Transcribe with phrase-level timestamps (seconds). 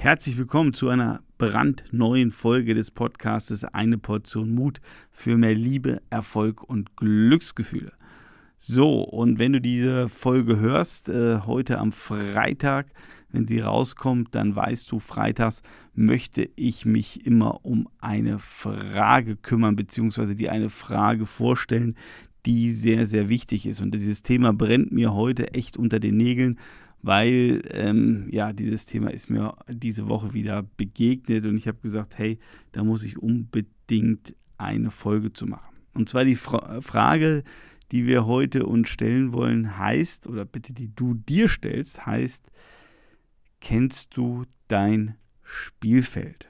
[0.00, 6.62] Herzlich willkommen zu einer brandneuen Folge des Podcastes Eine Portion Mut für mehr Liebe, Erfolg
[6.62, 7.90] und Glücksgefühle.
[8.58, 12.86] So, und wenn du diese Folge hörst, äh, heute am Freitag,
[13.32, 15.62] wenn sie rauskommt, dann weißt du, freitags
[15.96, 21.96] möchte ich mich immer um eine Frage kümmern, beziehungsweise dir eine Frage vorstellen,
[22.46, 23.80] die sehr, sehr wichtig ist.
[23.80, 26.56] Und dieses Thema brennt mir heute echt unter den Nägeln,
[27.02, 32.18] weil ähm, ja, dieses Thema ist mir diese Woche wieder begegnet und ich habe gesagt,
[32.18, 32.38] hey,
[32.72, 35.76] da muss ich unbedingt eine Folge zu machen.
[35.94, 37.44] Und zwar die Fra Frage,
[37.92, 42.50] die wir heute uns stellen wollen, heißt, oder bitte die du dir stellst, heißt,
[43.60, 46.48] kennst du dein Spielfeld?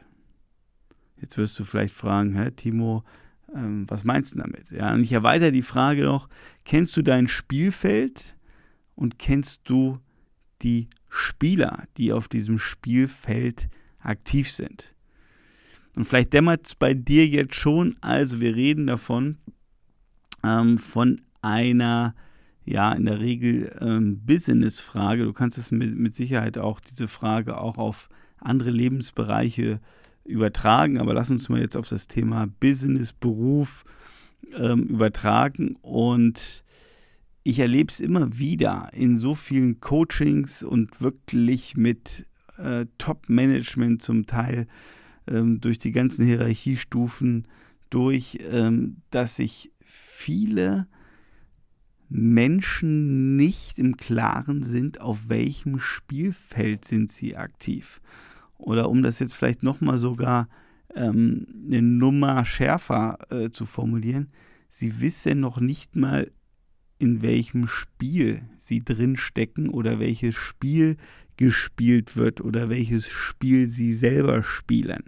[1.21, 3.05] Jetzt wirst du vielleicht fragen, Hä, Timo,
[3.55, 4.71] ähm, was meinst du damit?
[4.71, 6.29] Ja, und ich erweitere die Frage noch,
[6.65, 8.37] kennst du dein Spielfeld
[8.95, 10.01] und kennst du
[10.63, 13.69] die Spieler, die auf diesem Spielfeld
[14.01, 14.95] aktiv sind.
[15.97, 19.39] Und vielleicht dämmert es bei dir jetzt schon, also wir reden davon,
[20.45, 22.15] ähm, von einer,
[22.65, 25.25] ja, in der Regel ähm, Business-Frage.
[25.25, 29.81] Du kannst es mit, mit Sicherheit auch, diese Frage auch auf andere Lebensbereiche
[30.25, 33.85] übertragen, aber lass uns mal jetzt auf das Thema Business, Beruf
[34.55, 36.63] ähm, übertragen und
[37.49, 42.27] ich erlebe es immer wieder in so vielen Coachings und wirklich mit
[42.59, 44.67] äh, Top-Management zum Teil
[45.27, 47.49] ähm, durch die ganzen Hierarchiestufen
[47.89, 50.89] durch, ähm, dass sich viele
[52.11, 58.03] Menschen nicht im Klaren sind, auf welchem Spielfeld sind sie aktiv.
[58.59, 60.51] Oder um das jetzt vielleicht nochmal sogar
[60.95, 64.29] ähm, eine Nummer schärfer äh, zu formulieren,
[64.69, 66.31] sie wissen noch nicht mal,
[66.99, 70.97] in welchem Spiel sie drin stecken oder welches Spiel
[71.37, 75.05] gespielt wird oder welches Spiel sie selber spielen.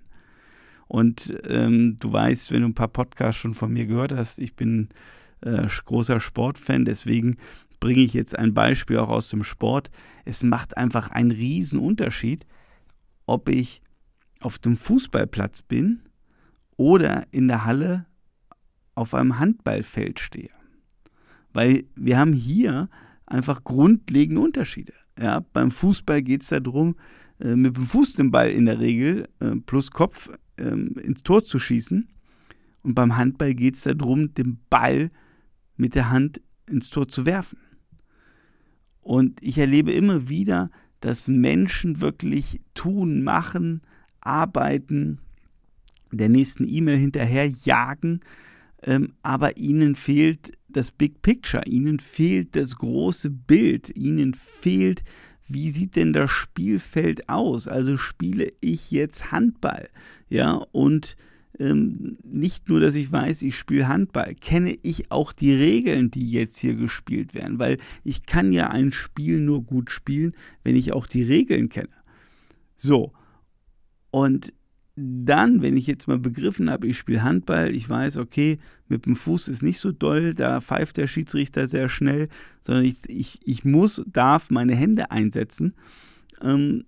[0.87, 4.55] Und ähm, du weißt, wenn du ein paar Podcasts schon von mir gehört hast, ich
[4.55, 4.89] bin
[5.41, 7.37] äh, großer Sportfan, deswegen
[7.81, 9.91] bringe ich jetzt ein Beispiel auch aus dem Sport.
[10.25, 12.47] Es macht einfach einen riesen Unterschied,
[13.27, 13.83] ob ich
[14.41, 16.01] auf dem Fußballplatz bin
[16.77, 18.07] oder in der Halle
[18.95, 20.51] auf einem Handballfeld stehe.
[21.53, 22.89] Weil wir haben hier
[23.27, 24.93] einfach grundlegende Unterschiede.
[25.19, 26.97] Ja, beim Fußball geht es darum,
[27.39, 31.43] äh, mit dem Fuß den Ball in der Regel äh, plus Kopf äh, ins Tor
[31.43, 32.09] zu schießen.
[32.83, 35.11] Und beim Handball geht es darum, den Ball
[35.77, 37.59] mit der Hand ins Tor zu werfen.
[39.01, 43.83] Und ich erlebe immer wieder, dass Menschen wirklich tun, machen,
[44.21, 45.19] arbeiten,
[46.13, 48.21] der nächsten E-Mail hinterher jagen,
[48.83, 55.03] ähm, aber ihnen fehlt das Big Picture, ihnen fehlt das große Bild, ihnen fehlt,
[55.49, 57.67] wie sieht denn das Spielfeld aus?
[57.67, 59.89] Also spiele ich jetzt Handball,
[60.29, 61.17] ja, und
[61.59, 66.31] ähm, nicht nur, dass ich weiß, ich spiele Handball, kenne ich auch die Regeln, die
[66.31, 70.93] jetzt hier gespielt werden, weil ich kann ja ein Spiel nur gut spielen, wenn ich
[70.93, 71.89] auch die Regeln kenne.
[72.77, 73.13] So,
[74.11, 74.53] und
[75.01, 79.17] dann, wenn ich jetzt mal begriffen habe, ich spiele Handball, ich weiß, okay, mit dem
[79.17, 82.29] Fuß ist nicht so doll, da pfeift der Schiedsrichter sehr schnell,
[82.61, 85.75] sondern ich, ich, ich muss, darf meine Hände einsetzen,
[86.43, 86.85] ähm,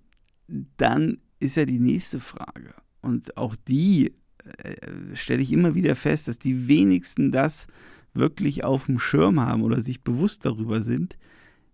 [0.77, 2.73] dann ist ja die nächste Frage.
[3.01, 4.13] Und auch die
[4.57, 7.67] äh, stelle ich immer wieder fest, dass die wenigsten das
[8.13, 11.17] wirklich auf dem Schirm haben oder sich bewusst darüber sind,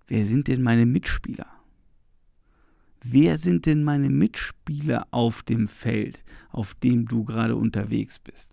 [0.07, 1.47] wer sind denn meine Mitspieler?
[3.12, 8.52] Wer sind denn meine Mitspieler auf dem Feld, auf dem du gerade unterwegs bist?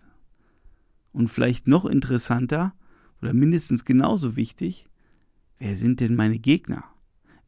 [1.12, 2.74] Und vielleicht noch interessanter
[3.22, 4.86] oder mindestens genauso wichtig,
[5.58, 6.84] wer sind denn meine Gegner?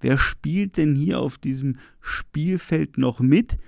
[0.01, 3.59] Wer spielt denn hier auf diesem Spielfeld noch mit,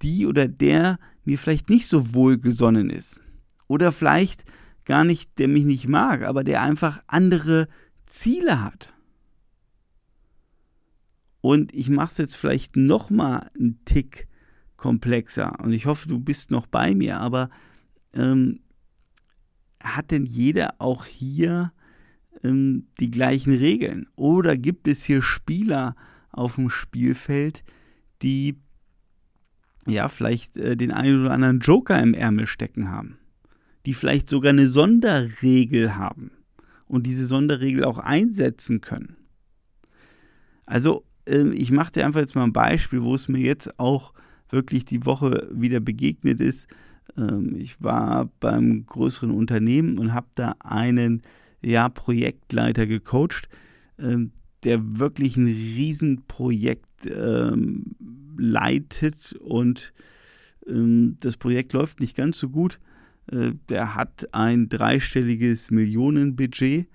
[0.00, 3.20] die oder der mir vielleicht nicht so wohlgesonnen ist?
[3.68, 4.44] Oder vielleicht
[4.84, 7.68] gar nicht, der mich nicht mag, aber der einfach andere
[8.06, 8.92] Ziele hat.
[11.42, 14.28] Und ich mache es jetzt vielleicht noch mal einen Tick
[14.76, 15.58] komplexer.
[15.60, 17.18] Und ich hoffe, du bist noch bei mir.
[17.18, 17.50] Aber
[18.14, 18.60] ähm,
[19.82, 21.72] hat denn jeder auch hier
[22.44, 24.06] ähm, die gleichen Regeln?
[24.14, 25.96] Oder gibt es hier Spieler
[26.30, 27.64] auf dem Spielfeld,
[28.22, 28.56] die
[29.84, 33.18] ja vielleicht äh, den einen oder anderen Joker im Ärmel stecken haben?
[33.84, 36.30] Die vielleicht sogar eine Sonderregel haben
[36.86, 39.16] und diese Sonderregel auch einsetzen können?
[40.66, 44.12] Also ähm, ich mache dir einfach jetzt mal ein Beispiel, wo es mir jetzt auch
[44.50, 46.68] wirklich die Woche wieder begegnet ist.
[47.16, 51.22] Ähm, ich war beim größeren Unternehmen und habe da einen
[51.62, 53.48] ja, Projektleiter gecoacht,
[53.98, 54.32] ähm,
[54.64, 56.86] der wirklich ein Riesenprojekt
[58.36, 59.92] leitet und
[60.66, 62.78] ähm, das Projekt läuft nicht ganz so gut.
[63.30, 66.86] Äh, der hat ein dreistelliges Millionenbudget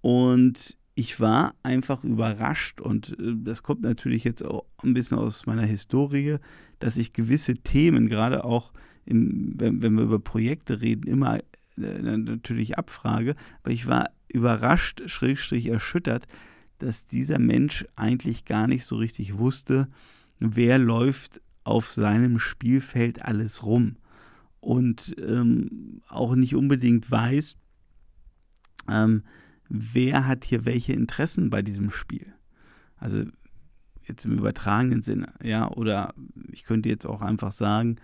[0.00, 5.46] und ich war einfach überrascht und äh, das kommt natürlich jetzt auch ein bisschen aus
[5.46, 6.36] meiner Historie,
[6.78, 8.72] dass ich gewisse Themen, gerade auch
[9.04, 13.36] im, wenn, wenn wir über Projekte reden, immer äh, natürlich abfrage.
[13.62, 16.26] Aber ich war überrascht, schrägstrich erschüttert,
[16.78, 19.88] dass dieser Mensch eigentlich gar nicht so richtig wusste,
[20.40, 23.96] wer läuft auf seinem Spielfeld alles rum.
[24.60, 27.56] Und ähm, auch nicht unbedingt weiß,
[28.88, 29.22] ähm,
[29.74, 32.34] wer hat hier welche Interessen bei diesem Spiel.
[32.98, 33.24] Also
[34.02, 36.12] jetzt im übertragenen Sinne, ja, oder
[36.50, 37.96] ich könnte jetzt auch einfach sagen,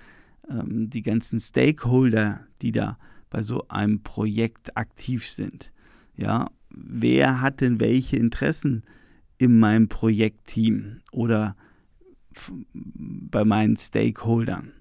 [0.48, 2.98] ähm, die ganzen Stakeholder, die da
[3.28, 5.70] bei so einem Projekt aktiv sind.
[6.16, 8.82] Ja, wer hat denn welche Interessen
[9.36, 11.54] in meinem Projektteam oder
[12.84, 14.72] bei meinen Stakeholdern?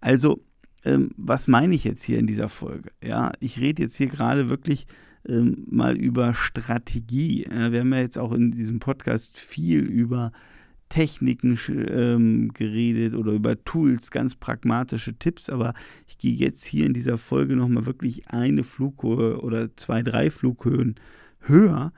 [0.00, 0.42] Also,
[0.84, 2.90] ähm, was meine ich jetzt hier in dieser Folge?
[3.00, 4.88] Ja, ich rede jetzt hier gerade wirklich
[5.28, 7.46] ähm, mal über Strategie.
[7.50, 10.32] Ja, wir haben ja jetzt auch in diesem Podcast viel über
[10.88, 15.74] Techniken ähm, geredet oder über Tools, ganz pragmatische Tipps, aber
[16.08, 20.96] ich gehe jetzt hier in dieser Folge nochmal wirklich eine Flughöhe oder zwei, drei Flughöhen
[21.40, 21.92] höher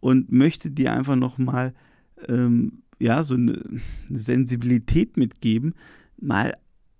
[0.00, 1.74] und möchte dir einfach nochmal
[2.28, 3.62] ähm, ja, so eine
[4.10, 5.74] Sensibilität mitgeben,
[6.20, 6.56] mal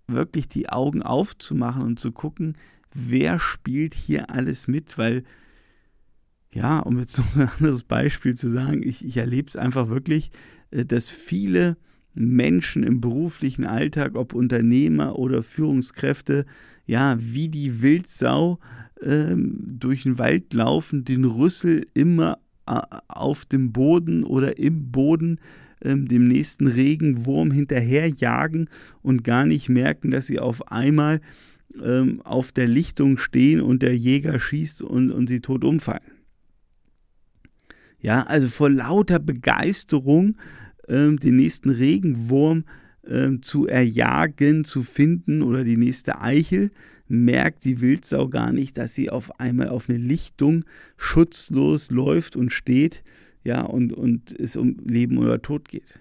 [0.06, 2.56] wirklich die Augen aufzumachen und zu gucken,
[2.92, 5.24] wer spielt hier alles mit, weil
[6.54, 10.30] ja, um jetzt noch ein anderes Beispiel zu sagen, ich, ich erlebe es einfach wirklich,
[10.70, 11.76] äh, dass viele
[12.14, 16.46] Menschen im beruflichen Alltag, ob Unternehmer oder Führungskräfte,
[16.86, 18.60] ja, wie die Wildsau
[19.02, 25.40] ähm, durch den Wald laufen, den Rüssel immer äh, auf dem Boden oder im Boden
[25.82, 28.68] ähm, dem nächsten Regenwurm hinterherjagen
[29.02, 31.20] und gar nicht merken, dass sie auf einmal
[31.82, 36.13] ähm, auf der Lichtung stehen und der Jäger schießt und, und sie tot umfallen.
[38.04, 40.36] Ja, also vor lauter Begeisterung
[40.88, 42.64] ähm, den nächsten Regenwurm
[43.08, 46.70] ähm, zu erjagen, zu finden oder die nächste Eichel,
[47.08, 50.66] merkt die Wildsau gar nicht, dass sie auf einmal auf eine Lichtung
[50.98, 53.02] schutzlos läuft und steht,
[53.42, 55.98] ja, und, und es um Leben oder Tod geht.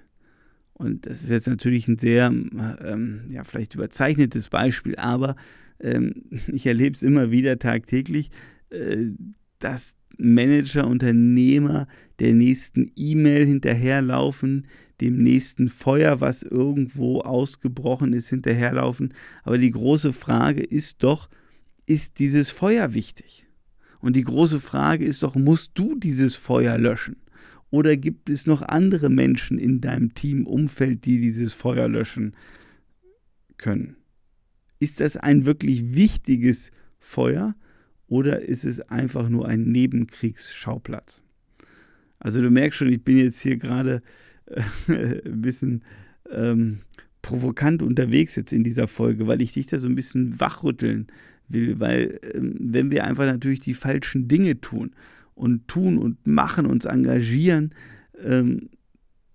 [0.73, 5.37] Und das ist jetzt natürlich ein sehr, ähm, ja, vielleicht überzeichnetes Beispiel, aber
[5.79, 8.29] ähm, ich erlebe es immer wieder tagtäglich,
[8.71, 9.11] äh,
[9.63, 11.87] dass Manager, Unternehmer
[12.19, 14.67] der nächsten E-Mail hinterherlaufen,
[15.01, 19.13] dem nächsten Feuer, was irgendwo ausgebrochen ist, hinterherlaufen.
[19.43, 21.29] Aber die große Frage ist doch,
[21.85, 23.45] ist dieses Feuer wichtig?
[23.99, 27.17] Und die große Frage ist doch, musst du dieses Feuer löschen?
[27.69, 32.35] Oder gibt es noch andere Menschen in deinem Teamumfeld, die dieses Feuer löschen
[33.57, 33.95] können?
[34.79, 37.55] Ist das ein wirklich wichtiges Feuer
[38.13, 41.23] oder ist es einfach nur ein Nebenkriegsschauplatz?
[42.19, 44.03] Also du merkst schon, ich bin jetzt hier gerade
[44.45, 44.61] äh,
[45.25, 45.81] ein bisschen
[46.29, 46.81] ähm,
[47.23, 51.07] provokant unterwegs jetzt in dieser Folge, weil ich dich da so ein bisschen wachrütteln
[51.47, 54.91] will, weil ähm, wenn wir einfach natürlich die falschen Dinge tun
[55.33, 57.73] und tun und machen, uns engagieren,
[58.23, 58.69] ähm,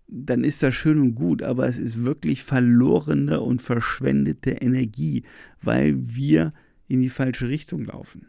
[0.06, 5.24] dann ist das schön und gut, aber es ist wirklich verlorene und verschwendete Energie,
[5.62, 6.52] weil wir
[6.86, 8.28] in die falsche Richtung laufen.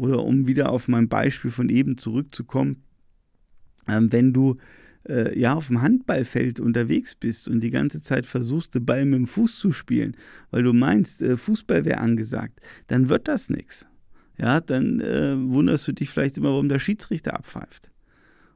[0.00, 2.84] Oder um wieder auf mein Beispiel von eben zurückzukommen,
[3.86, 4.56] ähm, wenn du
[5.06, 9.18] äh, ja auf dem Handballfeld unterwegs bist und die ganze Zeit versuchst, den Ball mit
[9.18, 10.16] dem Fuß zu spielen,
[10.52, 13.86] weil du meinst, äh, Fußball wäre angesagt, dann wird das nichts.
[14.38, 17.90] Ja, dann äh, wunderst du dich vielleicht immer, warum der Schiedsrichter abpfeift.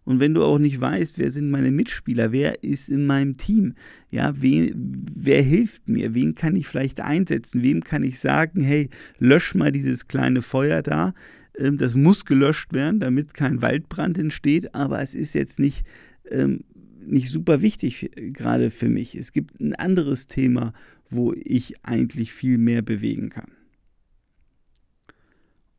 [0.04, 3.74] Und wenn du auch nicht weißt, wer sind meine Mitspieler, wer ist in meinem Team,
[4.10, 8.90] ja, wen, wer hilft mir, wen kann ich vielleicht einsetzen, wem kann ich sagen, hey,
[9.18, 11.14] lösch mal dieses kleine Feuer da,
[11.58, 15.86] ähm, das muss gelöscht werden, damit kein Waldbrand entsteht, aber es ist jetzt nicht,
[16.30, 16.64] ähm,
[17.06, 19.14] nicht super wichtig gerade für mich.
[19.14, 20.74] Es gibt ein anderes Thema,
[21.08, 23.52] wo ich eigentlich viel mehr bewegen kann.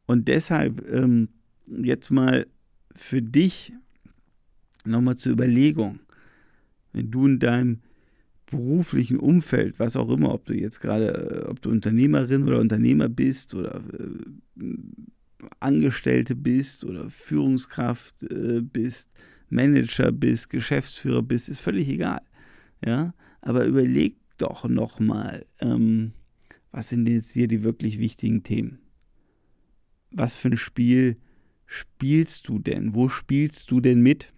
[0.07, 1.29] Und deshalb ähm,
[1.67, 2.45] jetzt mal
[2.95, 3.73] für dich
[4.85, 5.99] nochmal zur Überlegung,
[6.93, 7.79] wenn du in deinem
[8.45, 13.09] beruflichen Umfeld, was auch immer, ob du jetzt gerade, äh, ob du Unternehmerin oder Unternehmer
[13.09, 14.65] bist oder äh,
[15.59, 19.09] Angestellte bist oder Führungskraft äh, bist,
[19.49, 22.21] Manager bist, Geschäftsführer bist, ist völlig egal.
[22.85, 26.13] Ja, aber überleg doch nochmal, ähm,
[26.71, 28.79] was sind jetzt hier die wirklich wichtigen Themen?
[30.11, 31.17] Was für ein Spiel
[31.65, 32.95] spielst du denn?
[32.95, 34.33] Wo spielst du denn mit?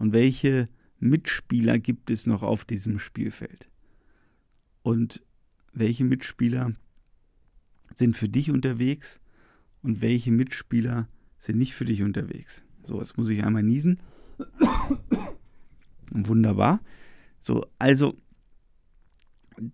[0.00, 3.68] Und welche Mitspieler gibt es noch auf diesem Spielfeld?
[4.82, 5.22] Und
[5.74, 6.72] welche Mitspieler
[7.94, 9.20] sind für dich unterwegs
[9.82, 11.06] und welche Mitspieler
[11.38, 12.64] sind nicht für dich unterwegs?
[12.82, 14.00] So, jetzt muss ich einmal niesen.
[16.10, 16.80] Wunderbar.
[17.38, 18.16] So, also,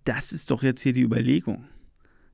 [0.05, 1.69] das ist doch jetzt hier die Überlegung.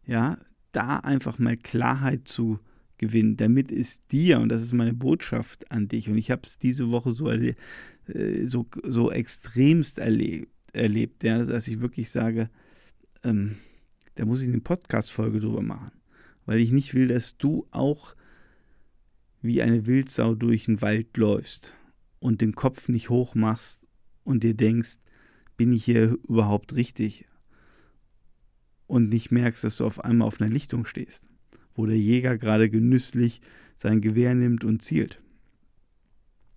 [0.06, 0.38] Ja,
[0.72, 2.58] da einfach mal Klarheit zu
[3.02, 6.59] gewinnen, damit es dir, und das ist meine Botschaft an dich, und ich habe es
[6.59, 7.56] diese Woche so, erle
[8.06, 12.49] äh, so, so extremst erlebt, erlebt ja, dass ich wirklich sage,
[13.25, 13.56] ähm,
[14.14, 15.90] da muss ich eine Podcast-Folge drüber machen.
[16.47, 18.14] Weil ich nicht will, dass du auch
[19.40, 21.75] wie eine Wildsau durch den Wald läufst
[22.21, 23.80] und den Kopf nicht hoch machst
[24.23, 24.99] und dir denkst,
[25.56, 27.26] bin ich hier überhaupt richtig?
[28.87, 31.31] Und nicht merkst, dass du auf einmal auf einer Lichtung stehst,
[31.75, 33.41] wo der Jäger gerade genüsslich
[33.76, 35.21] sein Gewehr nimmt und zielt.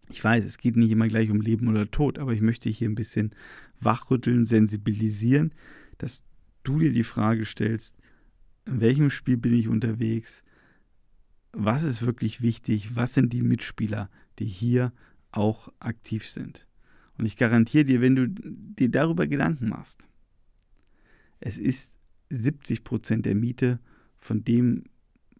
[0.10, 2.88] Ich weiß, es geht nicht immer gleich um Leben oder Tod, aber ich möchte hier
[2.88, 3.32] ein bisschen
[3.80, 5.52] wachrütteln, sensibilisieren,
[5.98, 6.24] dass
[6.64, 7.96] du dir die Frage stellst,
[8.66, 10.44] in welchem Spiel bin ich unterwegs?
[11.52, 12.96] Was ist wirklich wichtig?
[12.96, 14.92] Was sind die Mitspieler, die hier
[15.32, 16.68] auch aktiv sind?
[17.18, 20.08] Und ich garantiere dir, wenn du dir darüber Gedanken machst,
[21.40, 21.92] es ist
[22.30, 23.80] 70 Prozent der Miete
[24.18, 24.84] von dem,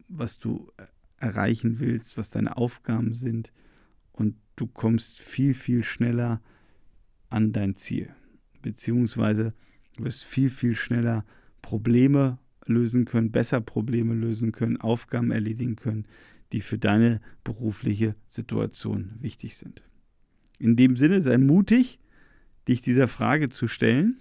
[0.08, 0.72] was du
[1.18, 3.52] erreichen willst, was deine Aufgaben sind.
[4.12, 6.42] Und du kommst viel, viel schneller
[7.30, 8.14] an dein Ziel.
[8.62, 9.54] Beziehungsweise
[9.98, 11.26] du wirst viel, viel schneller
[11.62, 16.06] Probleme lösen können, besser Probleme lösen können, Aufgaben erledigen können,
[16.52, 19.84] die für deine berufliche Situation wichtig sind.
[20.58, 22.00] In dem Sinne, sei mutig,
[22.68, 24.18] dich dieser Frage zu stellen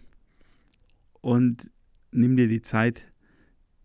[1.21, 1.71] und
[2.12, 3.05] nimm dir die Zeit,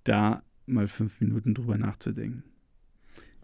[0.04, 2.44] da mal fünf Minuten drüber nachzudenken.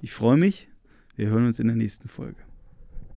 [0.01, 0.67] Ich freue mich.
[1.15, 2.38] Wir hören uns in der nächsten Folge.